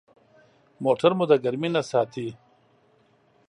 [0.83, 2.27] موټر مو د ګرمي نه ساتي.